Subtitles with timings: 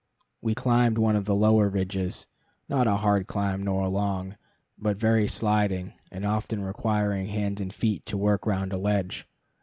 [0.41, 2.25] We climbed one of the lower ridges,
[2.67, 4.35] not a hard climb nor long,
[4.75, 9.27] but very sliding, and often requiring hands and feet to work round a ledge.